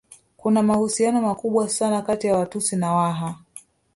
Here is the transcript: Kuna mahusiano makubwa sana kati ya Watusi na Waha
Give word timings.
Kuna 0.37 0.63
mahusiano 0.63 1.21
makubwa 1.21 1.69
sana 1.69 2.01
kati 2.01 2.27
ya 2.27 2.37
Watusi 2.37 2.75
na 2.75 2.91
Waha 2.93 3.35